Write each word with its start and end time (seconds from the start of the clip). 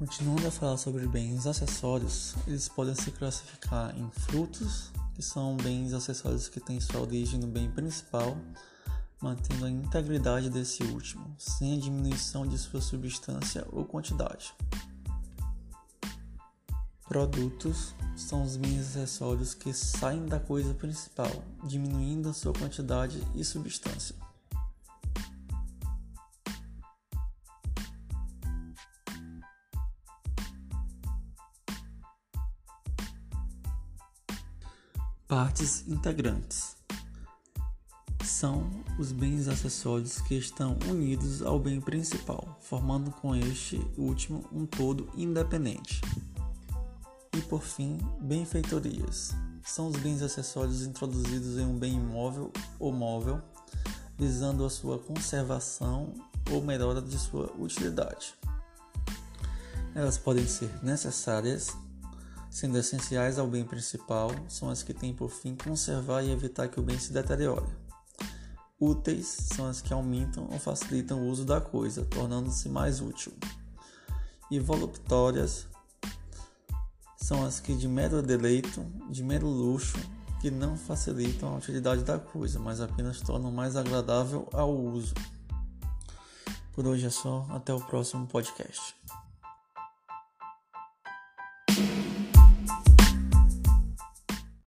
Continuando 0.00 0.48
a 0.48 0.50
falar 0.50 0.78
sobre 0.78 1.06
bens 1.06 1.46
acessórios, 1.46 2.34
eles 2.46 2.70
podem 2.70 2.94
se 2.94 3.10
classificar 3.10 3.94
em 3.98 4.10
frutos, 4.10 4.90
que 5.14 5.20
são 5.20 5.58
bens 5.58 5.92
acessórios 5.92 6.48
que 6.48 6.58
têm 6.58 6.80
sua 6.80 7.02
origem 7.02 7.38
no 7.38 7.46
bem 7.46 7.70
principal, 7.70 8.34
mantendo 9.20 9.66
a 9.66 9.70
integridade 9.70 10.48
desse 10.48 10.82
último, 10.84 11.36
sem 11.36 11.76
a 11.76 11.78
diminuição 11.78 12.46
de 12.46 12.56
sua 12.56 12.80
substância 12.80 13.66
ou 13.70 13.84
quantidade. 13.84 14.54
Produtos 17.06 17.94
são 18.16 18.42
os 18.42 18.56
bens 18.56 18.96
acessórios 18.96 19.52
que 19.52 19.70
saem 19.74 20.24
da 20.24 20.40
coisa 20.40 20.72
principal, 20.72 21.30
diminuindo 21.64 22.30
a 22.30 22.32
sua 22.32 22.54
quantidade 22.54 23.22
e 23.34 23.44
substância. 23.44 24.16
Partes 35.30 35.86
integrantes 35.86 36.76
são 38.24 38.68
os 38.98 39.12
bens 39.12 39.46
acessórios 39.46 40.20
que 40.22 40.34
estão 40.34 40.76
unidos 40.88 41.40
ao 41.40 41.56
bem 41.56 41.80
principal, 41.80 42.58
formando 42.60 43.12
com 43.12 43.36
este 43.36 43.80
último 43.96 44.44
um 44.50 44.66
todo 44.66 45.08
independente. 45.16 46.00
E 47.32 47.40
por 47.42 47.62
fim, 47.62 47.96
benfeitorias 48.20 49.30
são 49.62 49.86
os 49.86 49.96
bens 49.98 50.20
acessórios 50.20 50.82
introduzidos 50.82 51.58
em 51.58 51.64
um 51.64 51.78
bem 51.78 51.94
imóvel 51.94 52.52
ou 52.80 52.92
móvel, 52.92 53.40
visando 54.18 54.64
a 54.64 54.68
sua 54.68 54.98
conservação 54.98 56.12
ou 56.50 56.60
melhora 56.60 57.00
de 57.00 57.16
sua 57.16 57.52
utilidade. 57.56 58.34
Elas 59.94 60.18
podem 60.18 60.48
ser 60.48 60.70
necessárias 60.82 61.76
sendo 62.50 62.76
essenciais 62.76 63.38
ao 63.38 63.46
bem 63.46 63.64
principal, 63.64 64.32
são 64.48 64.68
as 64.68 64.82
que 64.82 64.92
têm 64.92 65.14
por 65.14 65.30
fim 65.30 65.54
conservar 65.54 66.22
e 66.22 66.32
evitar 66.32 66.68
que 66.68 66.80
o 66.80 66.82
bem 66.82 66.98
se 66.98 67.12
deteriore. 67.12 67.66
Úteis 68.78 69.26
são 69.26 69.66
as 69.66 69.80
que 69.80 69.92
aumentam 69.92 70.48
ou 70.50 70.58
facilitam 70.58 71.20
o 71.20 71.28
uso 71.28 71.44
da 71.44 71.60
coisa, 71.60 72.04
tornando-se 72.04 72.68
mais 72.68 73.00
útil. 73.00 73.32
E 74.50 74.58
voluptórias 74.58 75.66
são 77.16 77.44
as 77.44 77.60
que 77.60 77.76
de 77.76 77.86
mero 77.86 78.20
deleito, 78.20 78.84
de 79.08 79.22
mero 79.22 79.46
luxo, 79.46 79.98
que 80.40 80.50
não 80.50 80.76
facilitam 80.76 81.54
a 81.54 81.58
utilidade 81.58 82.02
da 82.02 82.18
coisa, 82.18 82.58
mas 82.58 82.80
apenas 82.80 83.20
tornam 83.20 83.52
mais 83.52 83.76
agradável 83.76 84.48
ao 84.52 84.74
uso. 84.74 85.14
Por 86.72 86.86
hoje 86.86 87.06
é 87.06 87.10
só, 87.10 87.46
até 87.50 87.74
o 87.74 87.80
próximo 87.80 88.26
podcast. 88.26 88.99